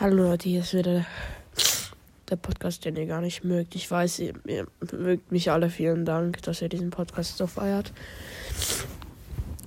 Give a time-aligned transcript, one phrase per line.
[0.00, 1.04] Hallo Leute, hier ist wieder
[2.30, 3.74] der Podcast, den ihr gar nicht mögt.
[3.74, 5.70] Ich weiß, ihr, ihr mögt mich alle.
[5.70, 7.92] Vielen Dank, dass ihr diesen Podcast so feiert.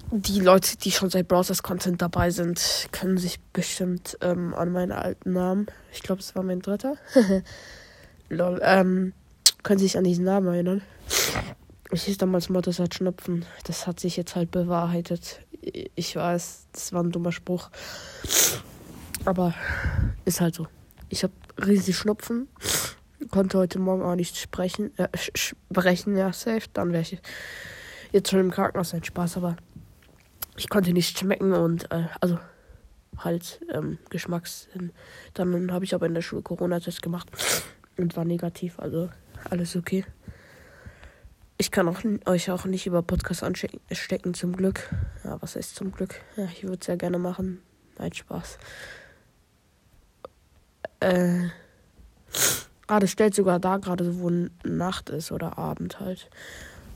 [0.09, 4.93] Die Leute, die schon seit Browsers Content dabei sind, können sich bestimmt ähm, an meinen
[4.93, 6.95] alten Namen, ich glaube, es war mein dritter,
[8.29, 9.11] lol, ähm,
[9.63, 10.81] können sich an diesen Namen erinnern.
[11.91, 13.43] Ich hieß damals Mottesat Schnupfen.
[13.65, 15.41] Das hat sich jetzt halt bewahrheitet.
[15.95, 17.69] Ich weiß, das war ein dummer Spruch.
[19.25, 19.53] Aber
[20.25, 20.67] ist halt so.
[21.09, 21.33] Ich habe
[21.65, 22.47] riesig Schnupfen.
[23.29, 24.97] Konnte heute Morgen auch nicht sprechen.
[24.97, 26.63] Äh, sprechen, ja, safe.
[26.73, 27.19] Dann wäre ich
[28.11, 28.93] jetzt schon im Krankenhaus.
[28.93, 29.57] Ein Spaß, aber
[30.57, 32.39] ich konnte nicht schmecken und, äh, also
[33.17, 34.91] halt ähm, Geschmackssinn.
[35.33, 37.29] Dann habe ich aber in der Schule Corona-Test gemacht
[37.97, 38.79] und war negativ.
[38.79, 39.09] Also
[39.49, 40.05] alles okay.
[41.57, 44.89] Ich kann auch, euch auch nicht über Podcast anstecken, zum Glück.
[45.23, 46.15] Ja, was heißt zum Glück?
[46.35, 47.61] Ja, ich würde es ja gerne machen.
[47.99, 48.57] Nein, Spaß.
[51.01, 51.49] Äh.
[52.87, 54.29] Ah, das stellt sogar da gerade, wo
[54.63, 56.29] Nacht ist oder Abend halt.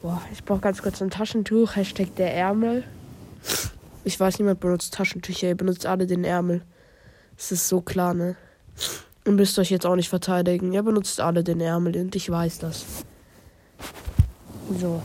[0.02, 1.76] Boah, ich brauche ganz kurz ein Taschentuch.
[1.76, 2.84] Hashtag der Ärmel.
[4.04, 5.48] Ich weiß, niemand benutzt Taschentücher.
[5.48, 6.62] Ihr benutzt alle den Ärmel.
[7.38, 8.36] Es ist so klar, ne?
[9.26, 10.74] Ihr müsst euch jetzt auch nicht verteidigen.
[10.74, 12.86] Ihr benutzt alle den Ärmel und ich weiß das.
[14.80, 15.02] So.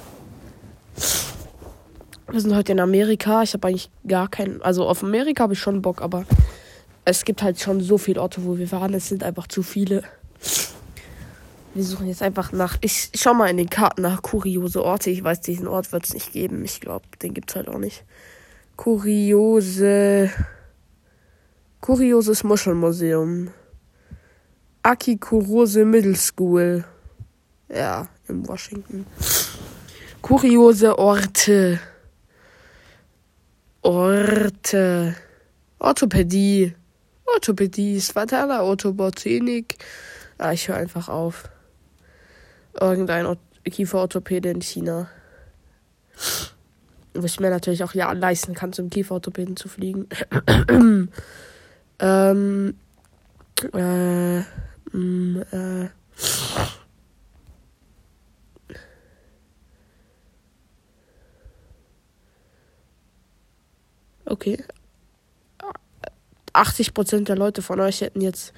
[2.31, 3.43] Wir sind heute in Amerika.
[3.43, 4.61] Ich habe eigentlich gar keinen.
[4.61, 6.25] Also auf Amerika habe ich schon Bock, aber
[7.11, 8.95] es gibt halt schon so viele Orte, wo wir fahren.
[8.95, 10.05] Es sind einfach zu viele.
[11.75, 12.79] Wir suchen jetzt einfach nach.
[12.81, 15.11] Ich schau mal in den Karten nach kuriose Orte.
[15.11, 16.65] Ich weiß, diesen Ort wird es nicht geben.
[16.65, 18.05] Ich glaube, den gibt es halt auch nicht.
[18.77, 20.31] Kuriose.
[21.81, 23.51] Kurioses Muschelmuseum.
[24.83, 26.85] Akikurose Middle School.
[27.69, 29.05] Ja, in Washington.
[30.23, 31.81] Kuriose Orte.
[33.83, 35.17] Orte.
[35.79, 36.75] Orthopädie.
[37.35, 39.79] Orthopädie, Spatala, Orthobotanik.
[40.39, 41.49] Ah, ich höre einfach auf.
[42.79, 45.09] Irgendein Or Kieferorthopäde in China.
[47.15, 50.09] Wo ich mir natürlich auch ja leisten kann, zum Kieferorthopäden zu fliegen.
[51.99, 52.75] ähm.
[53.73, 54.41] Äh.
[54.41, 54.45] Mh,
[54.93, 55.89] mm, äh.
[64.25, 64.63] Okay,
[66.55, 68.53] 80% der Leute von euch hätten jetzt,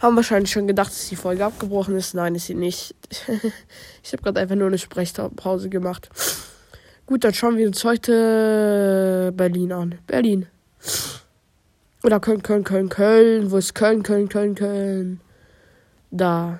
[0.00, 2.14] haben wahrscheinlich schon gedacht, dass die Folge abgebrochen ist.
[2.14, 2.94] Nein, ist sie nicht.
[4.02, 6.08] ich habe gerade einfach nur eine Sprechpause gemacht.
[7.06, 9.98] Gut, dann schauen wir uns heute Berlin an.
[10.06, 10.46] Berlin.
[12.02, 13.50] Oder Köln, Köln, Köln, Köln.
[13.50, 15.20] Wo ist Köln, Köln, Köln, Köln?
[16.10, 16.58] Da.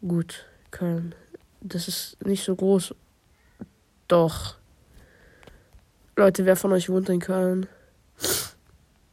[0.00, 1.14] Gut, Köln.
[1.60, 2.94] Das ist nicht so groß.
[4.08, 4.56] Doch.
[6.16, 7.66] Leute, wer von euch wohnt in Köln?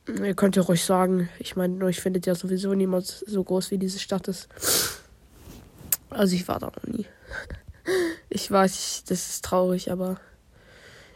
[0.07, 3.77] Ihr könnt ja ruhig sagen, ich meine, euch findet ja sowieso niemand so groß wie
[3.77, 4.47] diese Stadt ist.
[6.09, 7.05] Also ich war da noch nie.
[8.29, 10.19] Ich weiß, das ist traurig, aber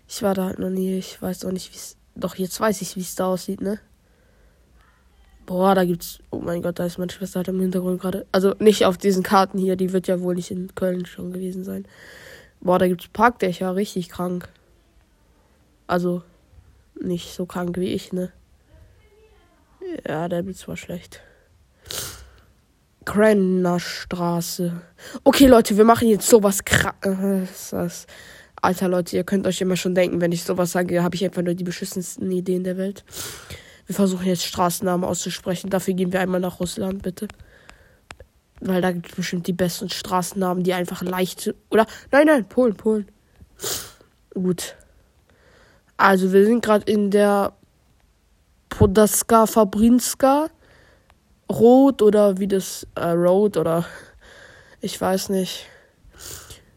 [0.07, 0.97] ich war da halt noch nie.
[0.97, 1.96] Ich weiß auch nicht, wie es.
[2.16, 3.80] Doch, jetzt weiß ich, wie es da aussieht, ne?
[5.46, 6.19] Boah, da gibt's.
[6.30, 8.25] Oh mein Gott, da ist meine Schwester halt im Hintergrund gerade.
[8.34, 11.63] Also nicht auf diesen Karten hier, die wird ja wohl nicht in Köln schon gewesen
[11.63, 11.85] sein.
[12.59, 14.50] Boah, da gibt's Parkdächer, richtig krank.
[15.88, 16.24] Also
[17.00, 18.31] nicht so krank wie ich, ne?
[20.07, 21.22] Ja, der Blitz war schlecht.
[23.06, 24.81] Krenner Straße.
[25.24, 28.06] Okay, Leute, wir machen jetzt sowas krasses.
[28.62, 31.41] Alter, Leute, ihr könnt euch immer schon denken, wenn ich sowas sage, habe ich einfach
[31.41, 33.03] nur die beschissensten Ideen der Welt.
[33.88, 35.72] Wir versuchen jetzt Straßennamen auszusprechen.
[35.72, 37.28] Dafür gehen wir einmal nach Russland, bitte.
[38.59, 41.53] Weil da gibt es bestimmt die besten Straßennamen, die einfach leicht.
[41.72, 41.88] Oder?
[42.12, 43.07] Nein, nein, Polen, Polen.
[44.35, 44.75] Gut.
[45.97, 47.53] Also, wir sind gerade in der
[48.81, 50.50] Podaska Fabrinska
[51.52, 53.86] Rot oder wie das äh, Road oder
[54.80, 55.68] ich weiß nicht.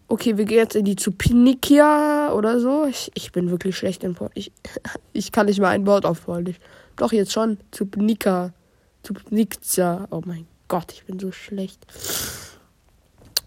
[0.09, 2.85] Okay, wir gehen jetzt in die Zupinikia oder so.
[2.85, 4.51] Ich, ich bin wirklich schlecht in Polnisch.
[5.15, 6.59] Ich, kann nicht mal ein Wort auf Polnisch.
[6.97, 7.57] Doch, jetzt schon.
[7.71, 8.53] Zupnika.
[9.03, 10.07] Zupnikcia.
[10.11, 11.87] Oh mein Gott, ich bin so schlecht.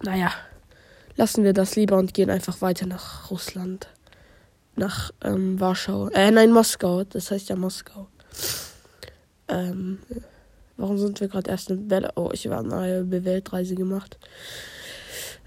[0.02, 0.32] Naja,
[1.16, 3.88] lassen wir das lieber und gehen einfach weiter nach Russland.
[4.76, 6.08] Nach ähm, Warschau.
[6.08, 7.04] Äh, nein, Moskau.
[7.04, 8.08] Das heißt ja Moskau.
[9.48, 10.00] Ähm,
[10.78, 12.12] warum sind wir gerade erst in Welle?
[12.16, 14.18] Oh, ich habe eine Weltreise gemacht.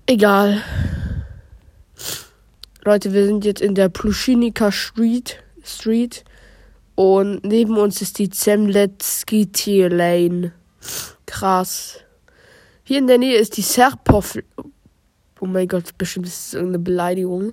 [0.07, 0.63] Egal.
[2.85, 5.43] Leute, wir sind jetzt in der Pluschinika Street.
[5.63, 6.25] Street.
[6.95, 9.49] Und neben uns ist die Zemletski
[9.89, 10.53] Lane.
[11.27, 11.99] Krass.
[12.85, 14.37] Hier in der Nähe ist die Serpov.
[15.41, 17.53] Oh mein Gott, bestimmt ist es irgendeine Beleidigung.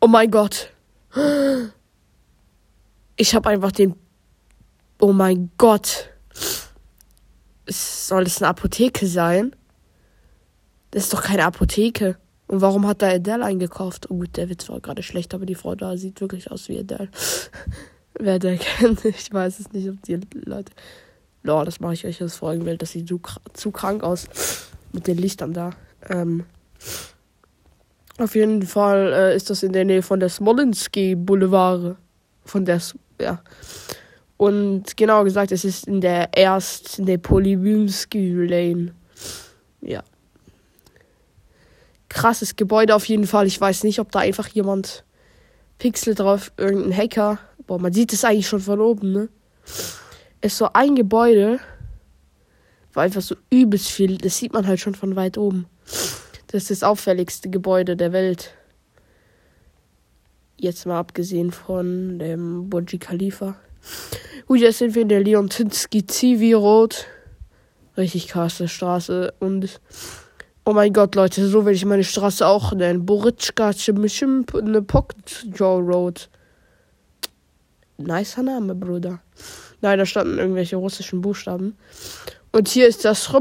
[0.00, 0.70] Oh mein Gott.
[3.16, 3.94] Ich habe einfach den
[5.04, 6.08] Oh mein Gott.
[7.68, 9.54] Soll das eine Apotheke sein?
[10.92, 12.16] Das ist doch keine Apotheke.
[12.46, 14.10] Und warum hat da Adele eingekauft?
[14.10, 16.78] Oh gut, der Witz war gerade schlecht, aber die Frau da sieht wirklich aus wie
[16.78, 17.10] Adele.
[18.18, 20.72] Wer der kennt, ich weiß es nicht, ob die Leute.
[21.42, 22.80] Lol, das mache ich euch das Folgenbild.
[22.80, 23.20] Das sieht zu,
[23.52, 24.26] zu krank aus
[24.92, 25.72] mit den Lichtern da.
[26.08, 26.46] Ähm,
[28.16, 31.96] auf jeden Fall äh, ist das in der Nähe von der Smolenski Boulevard.
[32.46, 32.80] Von der,
[33.20, 33.42] ja.
[34.36, 38.94] Und genau gesagt, es ist in der erst in der Polybymski Lane.
[39.80, 40.02] Ja.
[42.08, 43.46] Krasses Gebäude auf jeden Fall.
[43.46, 45.04] Ich weiß nicht, ob da einfach jemand
[45.78, 47.38] Pixel drauf, irgendein Hacker.
[47.66, 49.28] Boah, man sieht es eigentlich schon von oben, ne?
[50.40, 51.58] Ist so ein Gebäude,
[52.92, 55.66] wo einfach so übelst viel, das sieht man halt schon von weit oben.
[56.48, 58.54] Das ist das auffälligste Gebäude der Welt.
[60.56, 63.56] Jetzt mal abgesehen von dem Burj Khalifa.
[64.46, 67.06] Gut, jetzt sind wir in der Leontinsky Zivi Road.
[67.96, 69.32] Richtig krasse Straße.
[69.40, 69.80] Und
[70.64, 73.06] oh mein Gott, Leute, so will ich meine Straße auch nennen.
[73.06, 73.72] Boritschka
[74.62, 76.28] ne Pocket Joe Road.
[77.96, 79.20] Nicer Name, Bruder.
[79.80, 81.76] Nein, da standen irgendwelche russischen Buchstaben.
[82.52, 83.32] Und hier ist das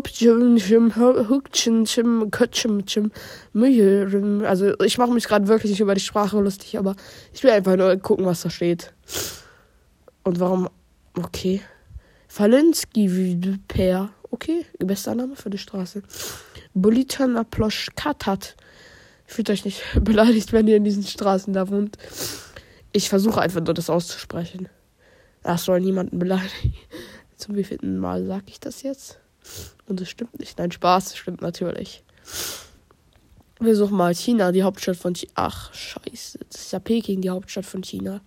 [4.48, 6.96] Also ich mache mich gerade wirklich nicht über die Sprache lustig, aber
[7.32, 8.92] ich will einfach nur gucken, was da steht.
[10.24, 10.70] Und warum.
[11.18, 11.62] Okay.
[12.28, 14.10] Falinski Per.
[14.32, 16.02] Okay, bester Name für die Straße.
[16.74, 18.56] Bolitana Ploschkatat.
[19.26, 21.98] Fühlt euch nicht beleidigt, wenn ihr in diesen Straßen da wohnt.
[22.92, 24.70] Ich versuche einfach nur das auszusprechen.
[25.44, 26.74] Das soll niemanden beleidigen.
[27.38, 29.20] Zum wievielten Mal sage ich das jetzt?
[29.86, 30.58] Und es stimmt nicht.
[30.58, 32.04] Nein, Spaß, stimmt natürlich.
[33.60, 35.32] Wir suchen mal China, die Hauptstadt von China.
[35.36, 36.40] Ach, scheiße.
[36.50, 38.22] Das ist ja Peking, die Hauptstadt von China.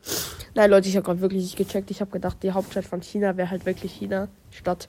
[0.54, 1.90] Nein, Leute, ich habe gerade wirklich nicht gecheckt.
[1.90, 4.88] Ich habe gedacht, die Hauptstadt von China wäre halt wirklich China Stadt.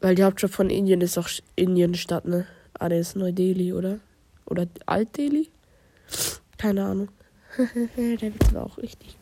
[0.00, 2.46] Weil die Hauptstadt von Indien ist auch Indien Stadt, ne?
[2.78, 4.00] Ah, der ist Neu-Delhi, oder?
[4.46, 5.50] Oder Alt-Delhi?
[6.58, 7.08] Keine Ahnung.
[7.96, 9.20] der Witz war auch richtig gut.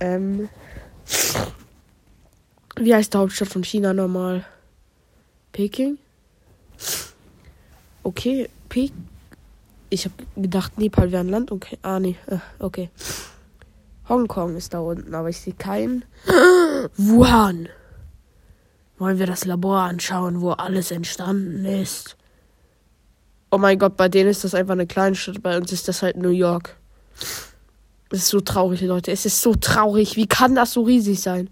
[0.00, 0.48] Ähm.
[2.76, 4.44] Wie heißt die Hauptstadt von China normal?
[5.52, 5.98] Peking?
[8.02, 8.92] Okay, Pek.
[9.90, 11.50] Ich habe gedacht, Nepal wäre ein Land.
[11.50, 12.90] Okay, ah, nee, äh, okay.
[14.08, 16.04] Hongkong ist da unten, aber ich sehe keinen.
[16.96, 17.68] Wuhan.
[18.98, 22.16] Wollen wir das Labor anschauen, wo alles entstanden ist?
[23.50, 26.02] Oh mein Gott, bei denen ist das einfach eine kleine Stadt, bei uns ist das
[26.02, 26.76] halt New York.
[28.10, 29.12] Es ist so traurig, Leute.
[29.12, 30.16] Es ist so traurig.
[30.16, 31.48] Wie kann das so riesig sein?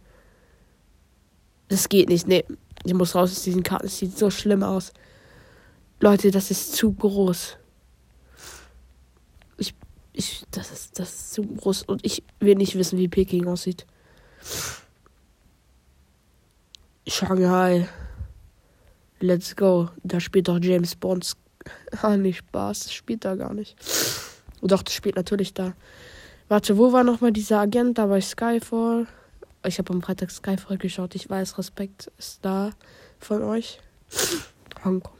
[1.68, 2.26] Das geht nicht.
[2.26, 2.44] Nee.
[2.84, 3.86] Ich muss raus aus diesen Karten.
[3.86, 4.92] Es sieht so schlimm aus.
[6.00, 7.56] Leute, das ist zu groß.
[9.56, 9.74] Ich.
[10.12, 10.44] Ich.
[10.50, 10.98] Das ist.
[10.98, 11.82] Das ist zu groß.
[11.82, 13.86] Und ich will nicht wissen, wie Peking aussieht.
[17.06, 17.88] Shanghai.
[19.20, 19.90] Let's go.
[20.04, 21.32] Da spielt doch James Bond.
[22.00, 22.84] Ah, nicht Spaß.
[22.84, 23.76] Das spielt da gar nicht.
[24.62, 25.74] Doch, das spielt natürlich da.
[26.48, 29.06] Warte, wo war nochmal dieser Agent da bei Skyfall?
[29.66, 31.14] Ich habe am Freitag Skyfall geschaut.
[31.14, 32.70] Ich weiß, Respekt ist da
[33.18, 33.80] von euch.
[34.82, 35.17] Hongkong.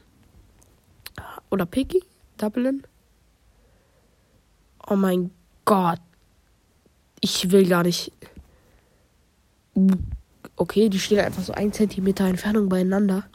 [1.49, 2.01] Oder Peking?
[2.37, 2.83] Dublin?
[4.87, 5.31] Oh mein
[5.65, 5.99] Gott.
[7.21, 8.11] Ich will gar nicht.
[10.55, 13.25] Okay, die stehen einfach so ein Zentimeter Entfernung beieinander.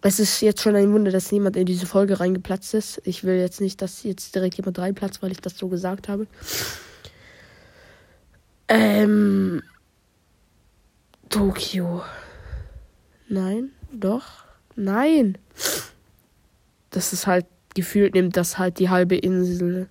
[0.00, 3.02] Es ist jetzt schon ein Wunder, dass niemand in diese Folge reingeplatzt ist.
[3.04, 6.26] Ich will jetzt nicht, dass jetzt direkt jemand reinplatzt, weil ich das so gesagt habe.
[8.68, 9.62] Ähm.
[11.28, 12.02] Tokio.
[13.28, 14.44] Nein, doch.
[14.76, 15.36] Nein.
[16.90, 19.88] Das ist halt, gefühlt nimmt das halt die halbe Insel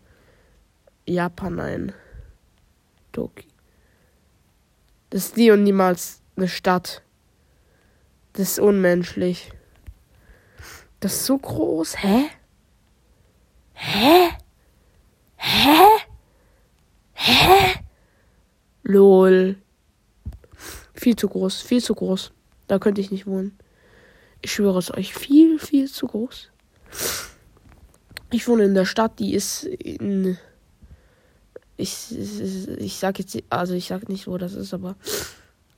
[1.06, 1.94] Japan ein.
[3.12, 3.48] Tokio.
[5.10, 7.02] Das ist nie und niemals eine Stadt.
[8.34, 9.52] Das ist unmenschlich.
[11.00, 12.04] Das ist so groß.
[12.04, 12.26] Hä?
[13.74, 14.30] Hä?
[15.38, 15.88] Hä?
[17.14, 17.80] Hä?
[18.84, 19.56] Lol.
[20.94, 22.32] Viel zu groß, viel zu groß.
[22.68, 23.58] Da könnte ich nicht wohnen.
[24.42, 26.52] Ich schwöre es euch, viel, viel zu groß.
[28.32, 30.38] Ich wohne in der Stadt, die ist in.
[31.78, 32.16] Ich,
[32.80, 34.96] ich sag jetzt, also ich sag nicht, wo das ist, aber.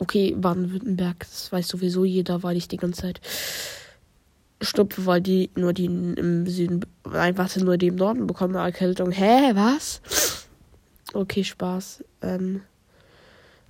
[0.01, 3.19] Okay, Baden-Württemberg, das weiß sowieso jeder, weil ich die ganze Zeit
[4.61, 9.11] stupfe, weil die nur die im Süden, einfach nur die im Norden bekommen Erkältung.
[9.11, 10.01] Hä, was?
[11.13, 12.03] Okay, Spaß.
[12.21, 12.61] Ähm,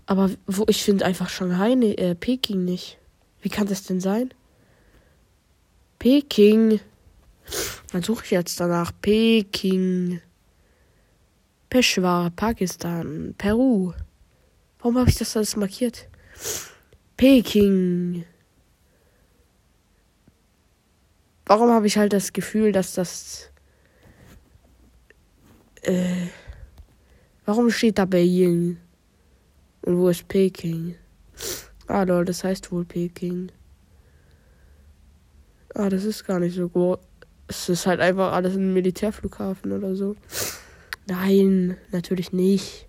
[0.06, 2.98] aber wo ich finde einfach Shanghai, äh, Peking nicht.
[3.42, 4.34] Wie kann das denn sein?
[6.00, 6.80] Peking.
[7.92, 8.92] Dann suche ich jetzt danach.
[9.02, 10.22] Peking.
[11.70, 13.94] Peshawar, Pakistan, Peru.
[14.80, 16.08] Warum habe ich das alles markiert?
[17.18, 18.26] Peking.
[21.46, 23.52] Warum habe ich halt das Gefühl, dass das.
[25.82, 26.28] Äh,
[27.46, 28.78] warum steht da Beijing?
[29.82, 30.96] Und wo ist Peking?
[31.88, 33.52] Ah, lol, das heißt wohl Peking.
[35.74, 37.00] Ah, das ist gar nicht so groß.
[37.50, 40.16] Es ist halt einfach alles ein Militärflughafen oder so.
[41.08, 42.88] Nein, natürlich nicht.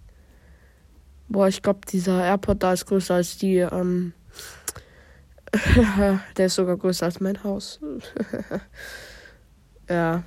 [1.29, 4.12] Boah, ich glaube, dieser Airport da ist größer als die, ähm,
[6.37, 7.81] der ist sogar größer als mein Haus.
[9.88, 10.23] ja.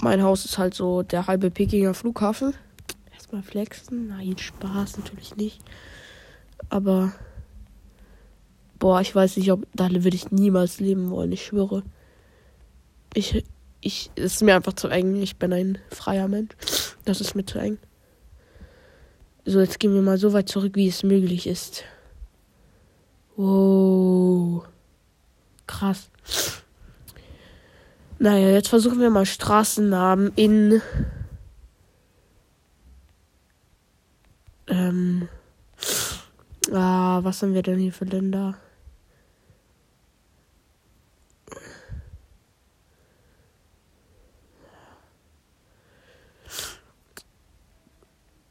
[0.00, 2.54] Mein Haus ist halt so der halbe Pekinger Flughafen.
[3.12, 4.06] Erstmal flexen.
[4.06, 5.60] Nein, Spaß natürlich nicht.
[6.68, 7.12] Aber.
[8.78, 9.66] Boah, ich weiß nicht, ob.
[9.74, 11.82] Da würde ich niemals leben wollen, ich schwöre.
[13.14, 13.44] Ich.
[13.80, 14.10] Ich.
[14.16, 15.16] Es ist mir einfach zu eng.
[15.22, 16.54] Ich bin ein freier Mensch.
[17.04, 17.78] Das ist mir zu eng.
[19.44, 21.84] So, jetzt gehen wir mal so weit zurück, wie es möglich ist.
[23.36, 24.64] Wow.
[25.66, 26.08] Krass.
[28.18, 30.80] Naja, jetzt versuchen wir mal Straßennamen in.
[34.66, 35.28] Ähm.
[36.72, 38.56] Ah, was haben wir denn hier für Länder?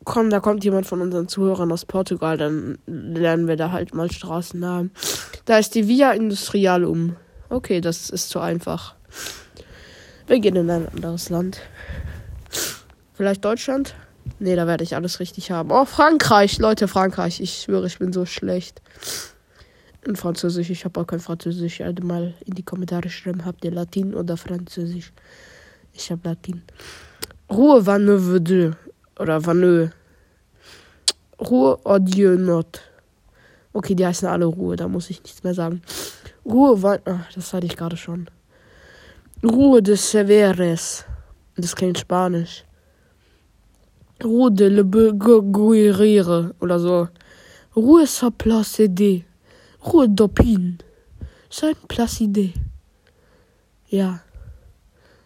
[0.03, 4.12] Komm, da kommt jemand von unseren Zuhörern aus Portugal, dann lernen wir da halt mal
[4.12, 4.91] Straßennamen.
[5.45, 7.15] Da ist die Via Industrial um.
[7.50, 8.95] Okay, das ist zu einfach.
[10.27, 11.60] Wir gehen in ein anderes Land.
[13.13, 13.95] Vielleicht Deutschland?
[14.39, 15.72] Nee, da werde ich alles richtig haben.
[15.72, 17.41] Oh, Frankreich, Leute, Frankreich.
[17.41, 18.81] Ich schwöre, ich bin so schlecht.
[20.05, 21.81] In Französisch, ich habe auch kein Französisch.
[21.81, 25.13] Also mal in die Kommentare schreiben, habt ihr Latin oder Französisch?
[25.93, 26.63] Ich habe Latin.
[27.50, 28.17] Ruhe Vanneau
[29.20, 29.89] Oder Vanneau.
[31.39, 32.82] Ruhe Audio Not.
[33.74, 35.82] Okay, die heißen alle Ruhe, da muss ich nichts mehr sagen.
[36.46, 37.00] Ruhe war.
[37.34, 38.29] Das hatte ich gerade schon.
[39.43, 41.05] Ruhe de Severes.
[41.55, 42.63] Das klingt Spanisch.
[44.24, 47.08] Ruhe de le Guerriere oder so.
[47.75, 49.24] Ruhe sa place de.
[49.86, 50.77] Ruhe d'Opin.
[51.50, 52.53] Sein Placide.
[53.89, 54.22] Ja.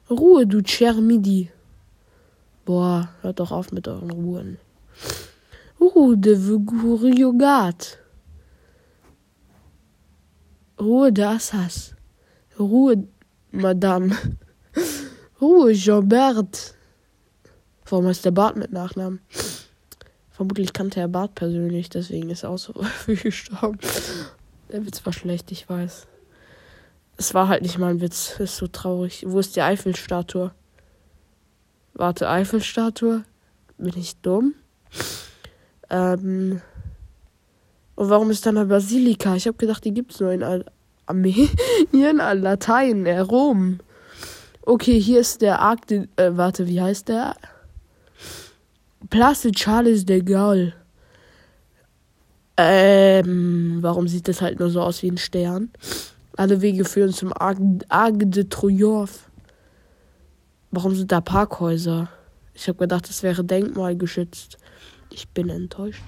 [0.10, 1.52] Ruhe du Cher Midi.
[2.68, 4.58] Boah, hört doch auf mit euren Ruhen.
[5.80, 7.98] Ruhe de Vuguriogat.
[10.78, 11.96] Ruhe de Assas.
[12.60, 13.08] Ruhe,
[13.52, 14.14] Madame.
[15.42, 16.76] Ruhe, Jean-Bert.
[17.86, 19.22] Warum heißt der Bart mit Nachnamen?
[20.30, 23.80] Vermutlich kannte er Bart persönlich, deswegen ist er auch so früh gestorben.
[24.74, 26.06] Der Witz war schlecht, ich weiß.
[27.16, 29.24] Es war halt nicht mal ein Witz, ist so traurig.
[29.26, 30.52] Wo ist die Eiffelstatue?
[31.98, 33.24] Warte, Eiffelstatue?
[33.80, 34.54] Bin ich dumm?
[35.90, 36.62] Ähm.
[37.96, 39.36] Und warum ist da eine Basilika?
[39.36, 40.64] Ich habe gedacht, die gibt's nur in Al
[41.08, 41.50] Armee.
[41.92, 43.80] hier in Al Latein, äh, Rom.
[44.62, 47.36] Okay, hier ist der Arc de, äh, warte, wie heißt der?
[49.10, 50.74] Place Charles de Gaulle.
[52.58, 55.72] Ähm, warum sieht das halt nur so aus wie ein Stern?
[56.36, 57.58] Alle Wege führen zum Arc,
[57.90, 59.27] Arc de Triomphe.
[60.72, 62.10] Warum sind da Parkhäuser?
[62.54, 64.58] Ich habe gedacht, das wäre denkmalgeschützt.
[65.10, 66.04] Ich bin enttäuscht.